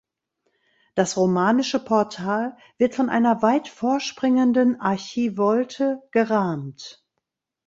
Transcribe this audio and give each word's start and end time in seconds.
Das 0.95 1.15
romanische 1.15 1.77
Portal 1.77 2.57
wird 2.79 2.95
von 2.95 3.07
einer 3.07 3.43
weit 3.43 3.67
vorspringenden 3.67 4.81
Archivolte 4.81 6.01
gerahmt. 6.09 7.05